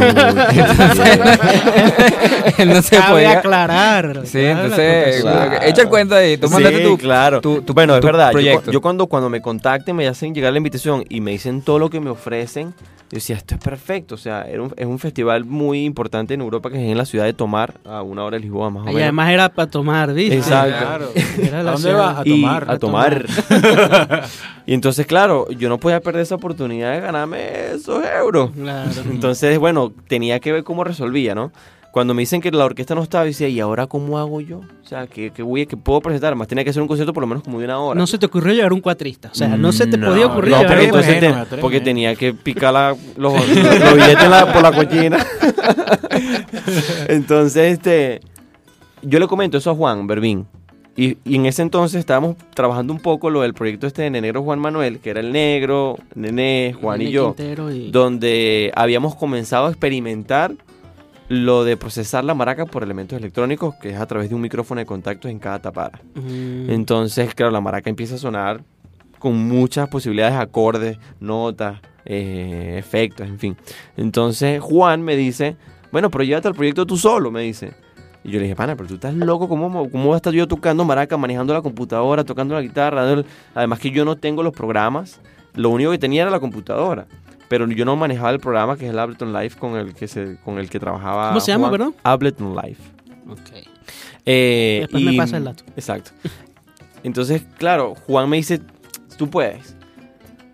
[0.51, 1.19] Entonces,
[2.57, 3.39] él no se Cabe podía...
[3.39, 4.21] aclarar.
[4.25, 5.21] Sí, entonces.
[5.21, 5.57] Claro.
[5.63, 7.41] echa el cuento ahí, tú mandaste Sí, tu, claro.
[7.41, 8.27] tu, tu- bueno, es tu verdad.
[8.27, 8.65] Yo, proyecto.
[8.65, 11.79] cu- yo cuando, cuando me contacten, me hacen llegar la invitación y me dicen todo
[11.79, 12.73] lo que me ofrecen,
[13.09, 14.15] yo decía, esto es perfecto.
[14.15, 17.05] O sea, era un- es un festival muy importante en Europa que es en la
[17.05, 20.13] ciudad de Tomar, a una hora de Lisboa más o Y además era para tomar,
[20.13, 20.35] ¿viste?
[20.37, 20.77] Exacto.
[20.79, 21.09] Claro.
[21.41, 22.17] Era la ¿A dónde vas?
[22.17, 22.65] A Y- tomar.
[22.71, 23.25] A tomar.
[24.65, 28.51] y entonces, claro, yo no podía perder esa oportunidad de ganarme esos euros.
[28.51, 28.89] Claro.
[29.09, 31.51] Entonces, bueno, tenía que ver cómo resolvía, ¿no?
[31.91, 34.59] Cuando me dicen que la orquesta no estaba, yo decía, ¿y ahora cómo hago yo?
[34.59, 36.35] O sea, ¿qué, qué voy, qué puedo presentar?
[36.35, 37.97] Más tenía que hacer un concierto por lo menos como de una hora.
[37.99, 39.29] No se te ocurrió llevar un cuatrista.
[39.31, 41.81] O sea, no se te No, podía ocurrir No, llevar pero un entonces te- porque
[41.81, 45.25] tenía que picar la- los, los billetes la- por la cochina.
[47.07, 48.21] entonces, este,
[49.01, 50.45] yo le comento eso a Juan Berbín.
[50.95, 54.41] Y, y en ese entonces estábamos trabajando un poco lo del proyecto este de Negro
[54.41, 57.35] Juan Manuel, que era el negro, Nené, Juan y Nene yo,
[57.71, 60.55] y- donde habíamos comenzado a experimentar
[61.29, 64.79] lo de procesar la maraca por elementos electrónicos, que es a través de un micrófono
[64.79, 65.99] de contactos en cada tapara.
[66.15, 66.71] Mm.
[66.71, 68.63] Entonces, claro, la maraca empieza a sonar
[69.19, 73.57] con muchas posibilidades, acordes, notas, eh, efectos, en fin.
[73.97, 75.57] Entonces, Juan me dice,
[75.91, 77.73] bueno, pero llévate al proyecto tú solo, me dice.
[78.27, 80.47] Y yo le dije, pana, pero tú estás loco, ¿cómo, cómo voy a estar yo
[80.47, 83.03] tocando maraca, manejando la computadora, tocando la guitarra?
[83.05, 85.21] dándole-?" Además que yo no tengo los programas,
[85.55, 87.07] lo único que tenía era la computadora.
[87.47, 90.37] Pero yo no manejaba el programa que es el Ableton Live con el que se,
[90.43, 91.29] con el que trabajaba.
[91.29, 91.71] ¿Cómo se llama, Juan.
[91.79, 91.95] perdón?
[92.03, 92.77] Ableton Live.
[93.29, 93.67] Ok.
[94.25, 95.63] Eh, Después me pasa el dato.
[95.77, 96.11] Exacto.
[97.03, 98.59] Entonces, claro, Juan me dice,
[99.17, 99.77] tú puedes.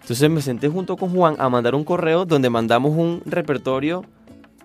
[0.01, 4.03] Entonces me senté junto con Juan a mandar un correo donde mandamos un repertorio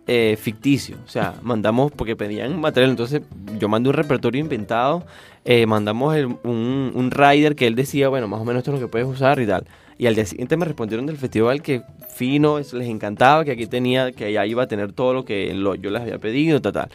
[0.08, 0.96] eh, ficticio.
[1.06, 3.22] O sea, mandamos, porque pedían material, entonces
[3.60, 5.04] yo mandé un repertorio inventado,
[5.44, 8.86] eh, mandamos un, un rider que él decía, bueno, más o menos esto es lo
[8.86, 9.64] que puedes usar y tal.
[9.98, 11.82] Y al día siguiente me respondieron del festival que
[12.14, 15.74] fino, les encantaba, que aquí tenía, que allá iba a tener todo lo que lo-
[15.74, 16.88] yo les había pedido, tal, tal.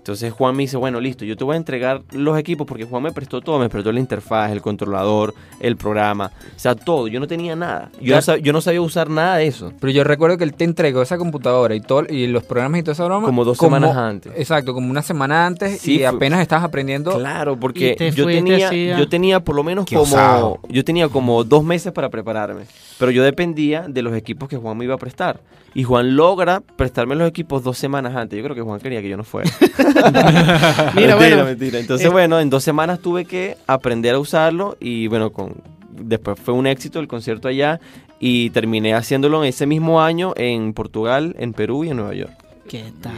[0.00, 3.02] Entonces Juan me dice, bueno, listo, yo te voy a entregar los equipos porque Juan
[3.02, 7.20] me prestó todo, me prestó la interfaz, el controlador, el programa, o sea, todo, yo
[7.20, 7.90] no tenía nada.
[8.00, 8.34] Yo, no, Ya.
[8.34, 9.72] sab- yo no sabía usar nada de eso.
[9.78, 12.82] Pero yo recuerdo que él te entregó esa computadora y todo y los programas y
[12.82, 13.26] toda esa broma.
[13.26, 14.32] Como dos semanas antes.
[14.36, 17.12] Exacto, como una semana antes Sí, y fue- apenas estabas aprendiendo.
[17.18, 20.58] Claro, porque te yo tenía, yo tenía por lo menos Qué como, osado.
[20.70, 22.62] yo tenía como dos meses para prepararme,
[22.98, 25.40] pero yo dependía de los equipos que Juan me iba a prestar.
[25.72, 28.36] Y Juan logra prestarme los equipos dos semanas antes.
[28.36, 29.48] Yo creo que Juan quería que yo no fuera.
[30.94, 31.44] Mira, mentira, bueno.
[31.44, 31.78] mentira.
[31.78, 35.54] Entonces, eh, bueno, en dos semanas tuve que aprender a usarlo y bueno, con
[35.90, 37.80] después fue un éxito el concierto allá
[38.18, 42.32] y terminé haciéndolo en ese mismo año en Portugal, en Perú y en Nueva York.
[42.68, 43.14] ¿Qué tal?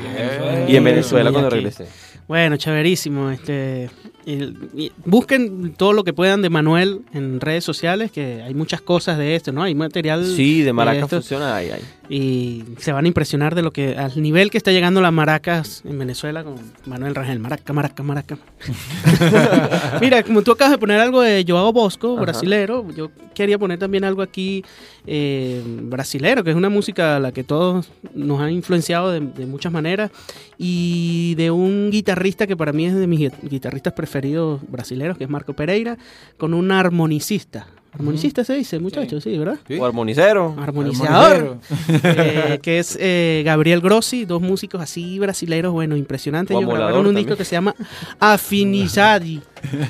[0.69, 1.57] Y en Venezuela cuando aquí.
[1.57, 1.87] regresé.
[2.33, 3.29] Bueno, chéverísimo.
[3.29, 3.91] Este,
[4.25, 9.19] y busquen todo lo que puedan de Manuel en redes sociales, que hay muchas cosas
[9.19, 9.63] de esto, ¿no?
[9.63, 11.83] Hay material Sí, de Maracas funciona ahí, ahí.
[12.09, 15.83] y se van a impresionar de lo que al nivel que está llegando las maracas
[15.85, 16.55] en Venezuela con
[16.87, 17.39] Manuel Rangel.
[17.39, 18.39] Maraca, maraca, maraca.
[20.01, 22.23] Mira, como tú acabas de poner algo de Joao Bosco, Ajá.
[22.23, 24.65] brasilero, yo quería poner también algo aquí
[25.07, 29.73] eh, brasilero, que es una música a la que todos nos ha influenciado de, muchas
[29.73, 30.11] maneras
[30.59, 35.25] y de un guitarrista que para mí es de mis gui- guitarristas preferidos brasileros, que
[35.25, 35.99] es Marco Pereira,
[36.39, 37.67] con un armonicista.
[37.95, 39.59] Armonicista se dice, muchachos, sí, ¿verdad?
[39.69, 39.75] Sí.
[39.79, 40.57] O armonicero.
[40.59, 41.59] Armonizador.
[41.93, 46.57] eh, que es eh, Gabriel Grossi, dos músicos así brasileros, bueno, impresionantes.
[46.57, 47.75] O Ellos grabaron un disco que se llama
[48.19, 49.41] Afinidade.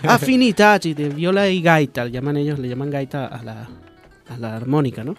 [0.02, 2.04] Afinidade, de viola y gaita.
[2.04, 3.68] Le llaman ellos, le llaman gaita a la,
[4.28, 5.14] a la armónica, ¿no?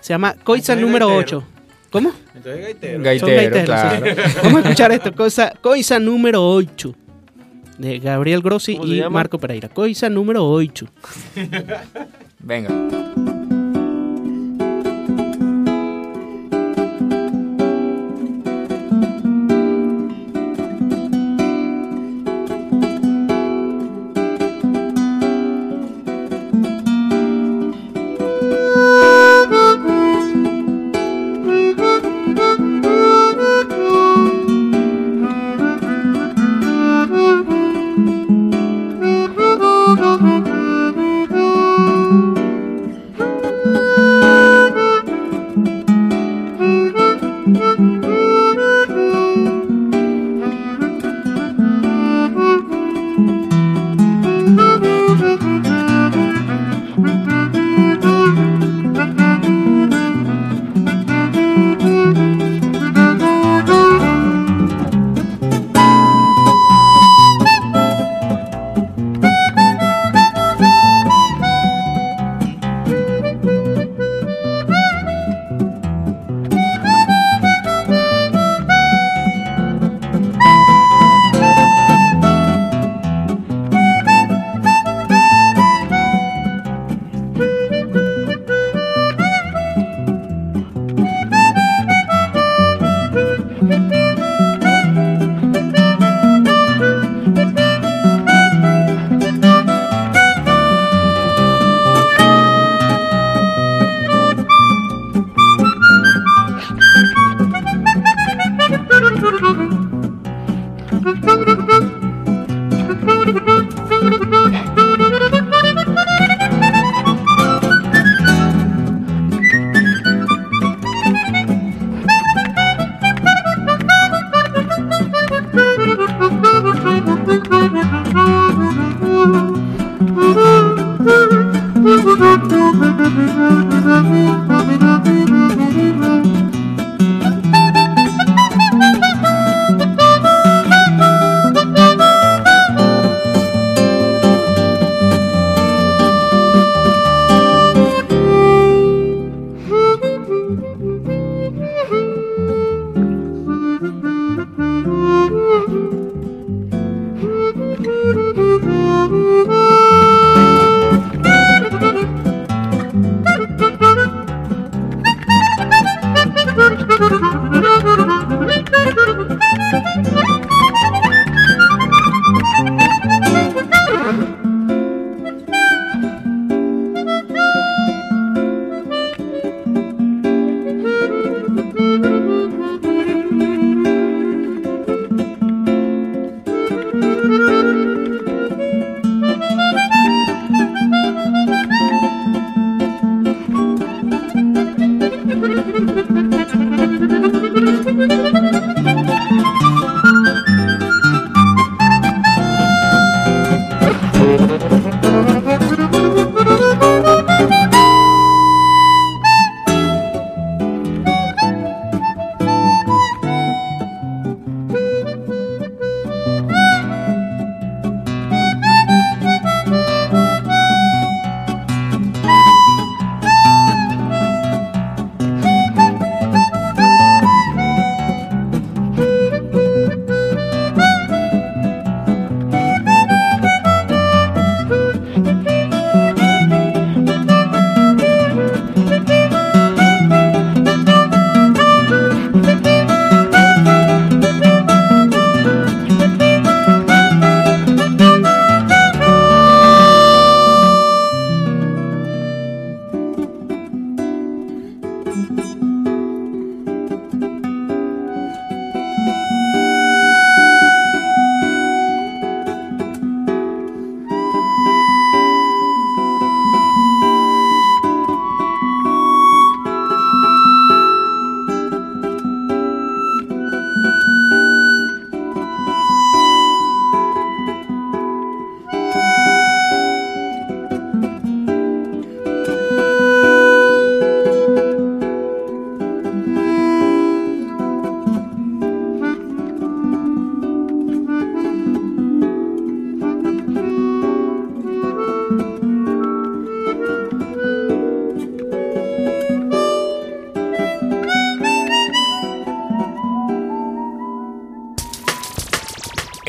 [0.00, 1.38] Se llama Coisa Entonces, número gaitero.
[1.38, 1.44] 8.
[1.90, 2.12] ¿Cómo?
[2.34, 2.94] Entonces, gaitero.
[2.94, 4.06] Son Gaitero, gaiteros, claro.
[4.06, 4.38] sí.
[4.42, 5.14] Vamos a escuchar esto.
[5.14, 6.94] Cosa, Coisa número 8.
[7.78, 9.02] De Gabriel Grossi ¿Cómo se y?
[9.08, 9.68] Marco Pereira.
[9.68, 10.86] Coisa número 8.
[12.40, 13.14] Venga.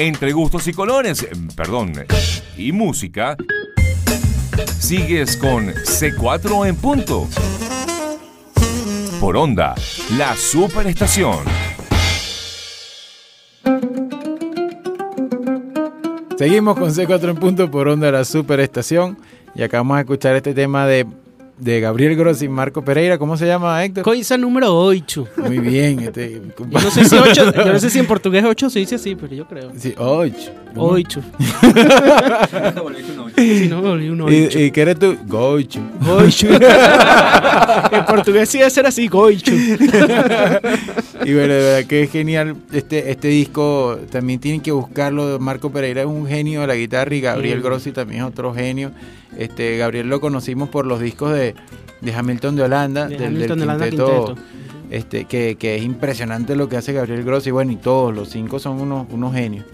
[0.01, 1.91] Entre gustos y colores, eh, perdón,
[2.55, 3.35] y música,
[4.79, 7.27] sigues con C4 en punto.
[9.19, 9.75] Por onda,
[10.17, 11.39] la superestación.
[16.37, 19.17] Seguimos con C4 en punto por onda la superestación
[19.53, 21.05] y acabamos de escuchar este tema de,
[21.60, 23.18] de Gabriel Grossi y Marco Pereira.
[23.18, 24.03] ¿Cómo se llama, Héctor?
[24.03, 25.28] Coisa número 8.
[25.38, 25.99] Muy bien.
[25.99, 28.95] Este, Yo no sé si ocho, yo no sé si en portugués 8 se dice
[28.95, 29.72] así, pero yo creo.
[29.78, 30.51] Sí, ocho.
[30.76, 31.22] 8.
[33.39, 34.34] Si no me volví un 8.
[34.34, 35.16] ¿Y, y qué eres tú?
[35.26, 35.80] Goicho.
[36.01, 36.49] Goicho.
[36.49, 39.53] en portugués sí debe ser así, goicho.
[39.53, 42.57] Y bueno, de verdad que es genial.
[42.74, 45.39] Este, este disco también tienen que buscarlo.
[45.39, 47.62] Marco Pereira es un genio de la guitarra y Gabriel.
[47.62, 48.91] Grossi también es otro genio.
[49.38, 51.55] Este, Gabriel lo conocimos por los discos de,
[52.01, 54.36] de Hamilton de Holanda, De del, Hamilton del de Holanda quinteto.
[54.89, 57.51] Este, que, que es impresionante lo que hace Gabriel Grossi.
[57.51, 59.65] Bueno, y todos los cinco son unos, unos genios.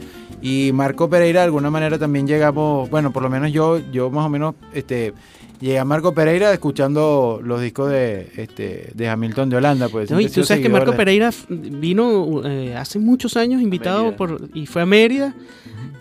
[0.42, 4.26] Y Marco Pereira, de alguna manera también llegamos, bueno, por lo menos yo, yo más
[4.26, 5.14] o menos, este,
[5.62, 9.90] llegué a Marco Pereira escuchando los discos de, este, de Hamilton de Holanda.
[9.90, 14.16] Pues, No, y tú sabes que Marco de- Pereira vino eh, hace muchos años invitado
[14.16, 15.34] por y fue a Mérida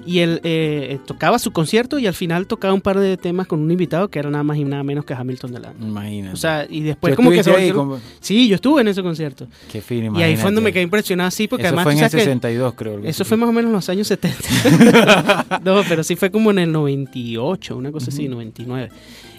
[0.06, 3.60] y él eh, tocaba su concierto y al final tocaba un par de temas con
[3.60, 5.86] un invitado que era nada más y nada menos que Hamilton de Holanda.
[5.86, 6.34] Imagínate.
[6.34, 7.70] O sea, y después ¿Tú como que se ahí?
[7.70, 9.46] volvieron- Como- Sí, yo estuve en ese concierto.
[9.72, 10.36] Qué fino, Y ahí imagínate.
[10.36, 12.74] fue donde me quedé impresionado así porque Eso además fue en el sabes que 62,
[12.74, 13.00] creo.
[13.02, 15.60] eso fue más o menos en los años 70.
[15.64, 18.90] no, pero sí fue como en el 98, una cosa así, 99.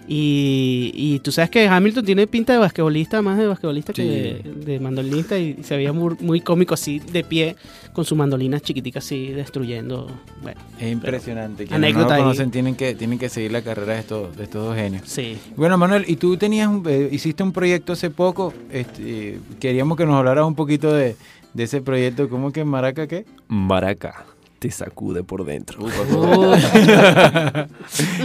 [0.08, 4.54] Y, y tú sabes que Hamilton tiene pinta de basquetbolista, más de basquetbolista que de,
[4.66, 7.56] de mandolinista, y se veía muy, muy cómico así de pie,
[7.94, 10.08] con su mandolina chiquitica así destruyendo.
[10.44, 11.66] Bueno, Es impresionante.
[11.66, 14.44] Quienes Anécdota no lo conocen tienen que, tienen que seguir la carrera de estos, de
[14.44, 15.04] estos dos genios.
[15.06, 15.38] sí.
[15.56, 18.54] Bueno, Manuel, y tú tenías un- eh, hiciste un proyecto hace poco.
[18.72, 21.16] Este, queríamos que nos hablaras un poquito de,
[21.54, 22.30] de ese proyecto.
[22.30, 23.26] ¿Cómo que Maraca qué?
[23.48, 24.26] Maraca
[24.60, 25.80] te sacude por dentro.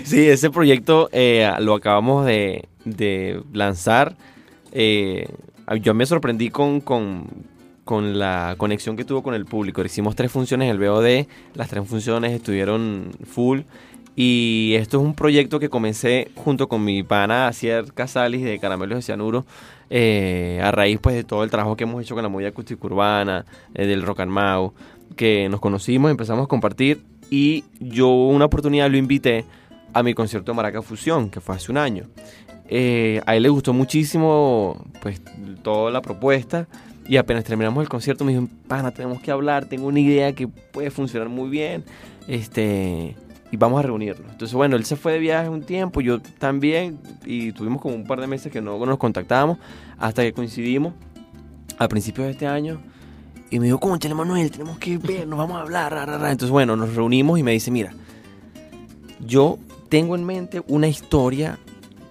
[0.04, 4.16] Sí, ese proyecto eh, lo acabamos de, de lanzar,
[4.72, 5.28] eh,
[5.82, 7.26] yo me sorprendí con, con,
[7.84, 9.84] con la conexión que tuvo con el público.
[9.84, 13.60] Hicimos tres funciones en el BOD, las tres funciones estuvieron full.
[14.16, 18.98] Y esto es un proyecto que comencé junto con mi pana Acier Casalis de Caramelos
[18.98, 19.46] de Cianuro,
[19.88, 22.84] eh, a raíz pues de todo el trabajo que hemos hecho con la movida acústica
[22.86, 24.74] urbana, eh, del rock and mau,
[25.16, 29.44] que nos conocimos, empezamos a compartir y yo una oportunidad lo invité
[29.92, 32.04] a mi concierto de Maraca Fusión, que fue hace un año.
[32.68, 35.20] Eh, a él le gustó muchísimo pues
[35.62, 36.68] toda la propuesta
[37.08, 40.46] y apenas terminamos el concierto me dijo, pana, tenemos que hablar, tengo una idea que
[40.46, 41.84] puede funcionar muy bien.
[42.28, 43.16] Este,
[43.50, 44.30] y vamos a reunirnos.
[44.30, 48.04] Entonces, bueno, él se fue de viaje un tiempo, yo también, y tuvimos como un
[48.04, 49.58] par de meses que no nos contactábamos
[49.98, 50.94] hasta que coincidimos
[51.78, 52.80] a principios de este año.
[53.50, 55.92] Y me dijo, conchale Manuel, tenemos que ver, nos vamos a hablar.
[56.30, 57.92] Entonces, bueno, nos reunimos y me dice, mira,
[59.26, 61.58] yo tengo en mente una historia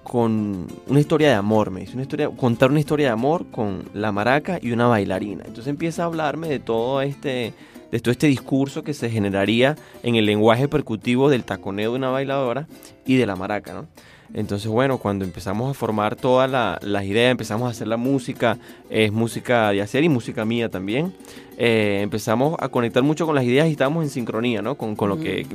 [0.04, 3.86] con una historia de amor, me dice, una historia, contar una historia de amor con
[3.94, 5.44] la maraca y una bailarina.
[5.46, 7.54] Entonces empieza a hablarme de todo este
[7.92, 12.10] de todo este discurso que se generaría en el lenguaje percutivo del taconeo de una
[12.10, 12.68] bailadora
[13.06, 13.88] y de la maraca, ¿no?
[14.34, 16.50] Entonces, bueno, cuando empezamos a formar todas
[16.82, 18.58] las ideas, empezamos a hacer la música,
[18.90, 21.14] es música de hacer y música mía también,
[21.58, 24.76] eh, empezamos a conectar mucho con las ideas y estábamos en sincronía, ¿no?
[24.76, 25.48] Con, lo que,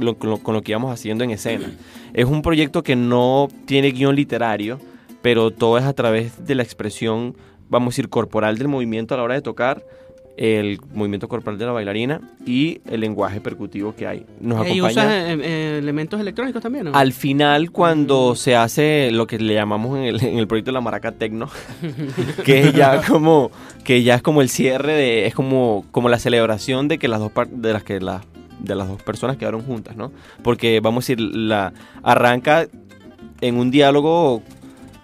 [0.43, 1.71] con lo que íbamos haciendo en escena.
[2.13, 4.81] Es un proyecto que no tiene guion literario,
[5.23, 7.37] pero todo es a través de la expresión,
[7.71, 9.85] vamos a decir, corporal del movimiento a la hora de tocar,
[10.37, 14.27] el movimiento corporal de la bailarina y el lenguaje percutivo que hay.
[14.41, 16.87] Nos ¿Y acompaña usas eh, eh, elementos electrónicos también?
[16.87, 16.95] ¿no?
[16.95, 20.75] al final cuando se hace lo que le llamamos en el, en el proyecto de
[20.75, 21.49] la maraca tecno,
[22.45, 23.51] que ya como
[23.85, 27.21] que ya es como el cierre de es como como la celebración de que las
[27.21, 28.23] dos de las que las
[28.59, 30.11] de las dos personas quedaron juntas, ¿no?
[30.43, 31.73] Porque vamos a decir la
[32.03, 32.67] arranca
[33.41, 34.43] en un diálogo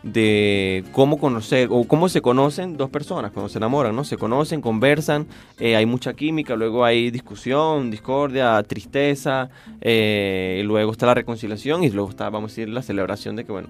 [0.02, 4.04] de cómo conocer o cómo se conocen dos personas cuando se enamoran, ¿no?
[4.04, 5.26] Se conocen, conversan,
[5.58, 11.90] eh, hay mucha química, luego hay discusión, discordia, tristeza, eh, luego está la reconciliación y
[11.90, 13.68] luego está, vamos a decir, la celebración de que, bueno,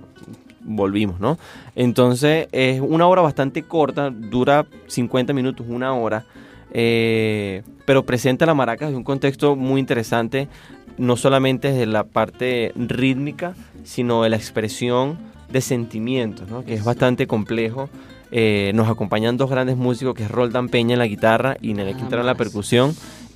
[0.61, 1.37] volvimos, ¿no?
[1.75, 6.27] Entonces es una obra bastante corta, dura 50 minutos, una hora,
[6.73, 10.49] eh, pero presenta la maraca desde un contexto muy interesante,
[10.97, 16.65] no solamente desde la parte rítmica, sino de la expresión de sentimientos, ¿no?
[16.65, 17.89] que es bastante complejo.
[18.33, 21.95] Eh, nos acompañan dos grandes músicos, que es Roldán Peña en la guitarra y Nene
[21.95, 22.95] Quintero en la percusión.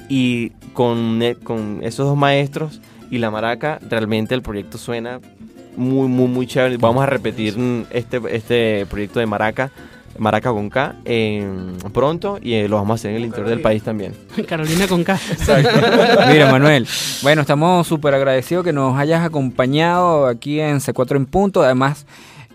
[0.08, 5.20] Y con, con esos dos maestros y la maraca, realmente el proyecto suena
[5.76, 6.76] muy, muy, muy chévere.
[6.76, 9.70] Vamos a repetir mm, este, este proyecto de maraca,
[10.18, 10.96] maraca con K,
[11.92, 14.14] pronto y eh, lo vamos a hacer en el interior del país también.
[14.48, 15.18] Carolina con K.
[16.30, 16.86] Mira, Manuel,
[17.22, 21.62] bueno, estamos súper agradecidos que nos hayas acompañado aquí en C4 en punto.
[21.62, 22.06] Además,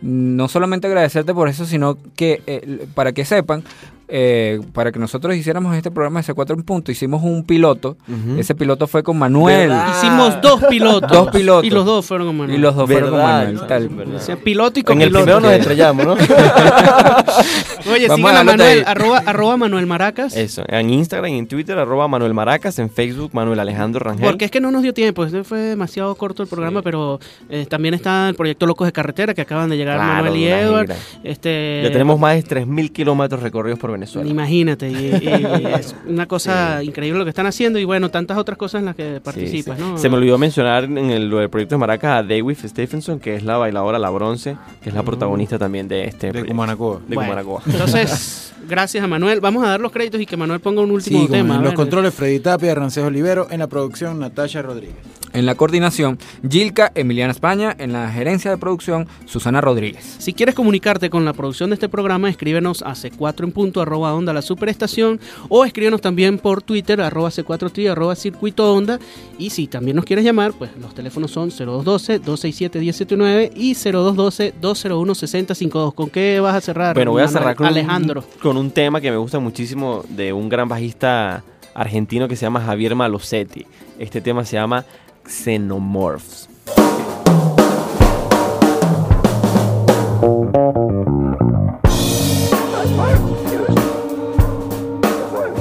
[0.01, 3.63] no solamente agradecerte por eso, sino que eh, para que sepan,
[4.11, 7.95] eh, para que nosotros hiciéramos este programa de C4 en punto, hicimos un piloto.
[8.37, 9.69] Ese piloto fue con Manuel.
[9.69, 9.95] ¿Verdad?
[9.97, 11.11] Hicimos dos pilotos.
[11.11, 11.63] Dos pilotos.
[11.65, 12.57] Y los dos fueron con Manuel.
[12.57, 13.59] Y los dos fueron con Manuel.
[13.67, 13.89] tal.
[13.89, 14.15] verdad.
[14.15, 15.25] O sea, piloto y En con el piloto.
[15.25, 16.13] primero nos estrellamos, ¿no?
[17.91, 20.35] Oye, sigan a Manuel, arroba, arroba Manuel Maracas.
[20.35, 24.25] Eso, en Instagram y en Twitter, arroba Manuel Maracas, en Facebook, Manuel Alejandro Rangel.
[24.25, 27.65] Porque es que no nos dio tiempo, este fue demasiado corto el programa, pero eh,
[27.69, 30.93] también está el proyecto Locos de Carretera, que acaban de llegar Claro, Manuel y Edward.
[31.23, 33.98] Este, Ya tenemos más de 3.000 kilómetros recorridos por Venezuela.
[34.25, 35.27] Imagínate, y, y
[35.79, 38.95] es una cosa increíble lo que están haciendo y bueno, tantas otras cosas en las
[38.95, 39.83] que participas, sí.
[39.83, 39.97] ¿no?
[39.97, 43.43] Se me olvidó mencionar en el, del proyecto de Maracas a David Stephenson, que es
[43.43, 46.51] la bailadora La Bronce, que es la protagonista también de este De proyecto.
[46.53, 46.99] Cumanacoa.
[47.07, 47.61] De Bueno, Cumanacoa.
[47.65, 49.39] Entonces, gracias a Manuel.
[49.41, 51.55] Vamos a dar los créditos y que Manuel ponga un último tema.
[51.55, 54.95] en los controles Freddy Tapia, Rancés Olivero, en la producción Natasha Rodríguez.
[55.31, 57.75] En la coordinación, Gilka Emiliana España.
[57.77, 60.15] En la gerencia de producción, Susana Rodríguez.
[60.17, 64.13] Si quieres comunicarte con la producción de este programa, escríbenos a c4 en punto arroba
[64.13, 65.19] onda la superestación
[65.49, 68.99] o escríbenos también por Twitter arroba c4tri arroba circuito onda
[69.37, 75.95] y si también nos quieres llamar, pues los teléfonos son 0212-267-1079 y 0212-201-6052.
[75.95, 76.95] ¿Con qué vas a cerrar?
[76.95, 78.23] Bueno, voy a cerrar con Alejandro.
[78.35, 82.45] Un, con un tema que me gusta muchísimo de un gran bajista argentino que se
[82.45, 83.65] llama Javier Malosetti.
[83.97, 84.85] Este tema se llama
[85.25, 86.47] Xenomorphs.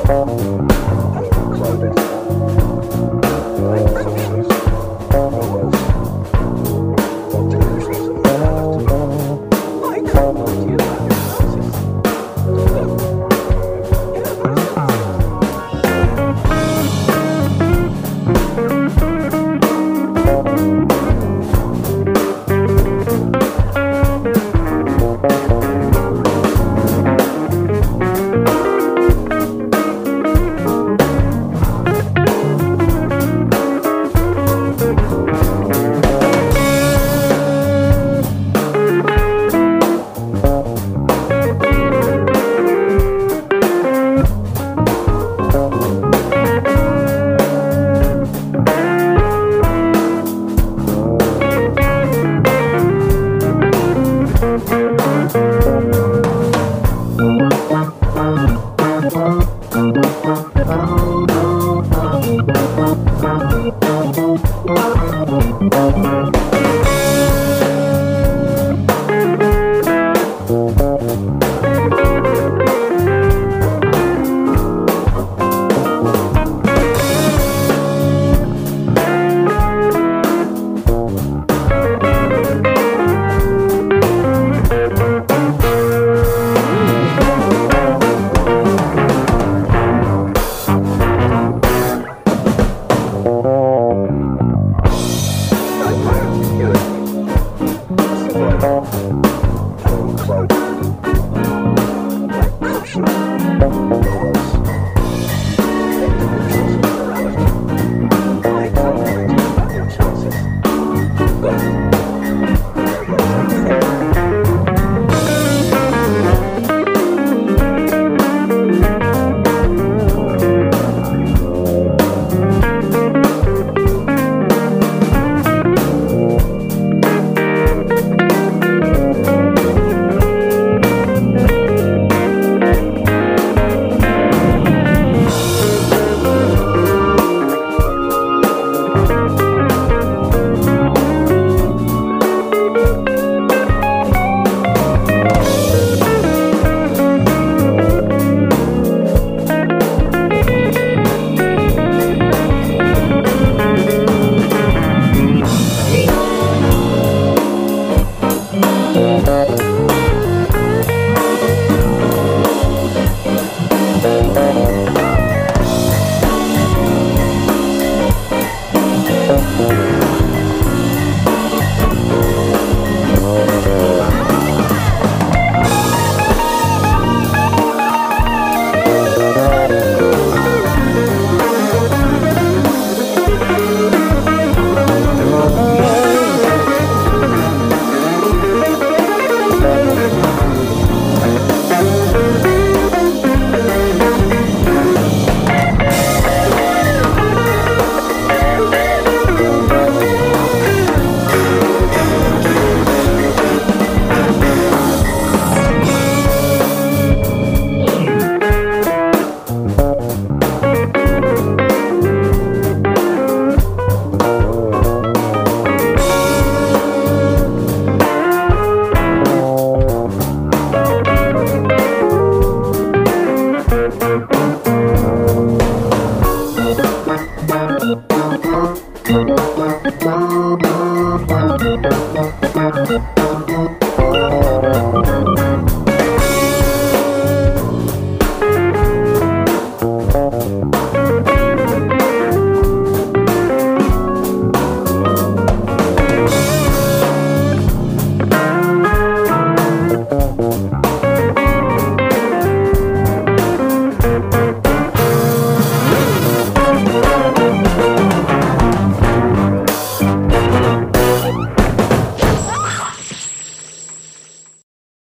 [0.08, 0.67] Música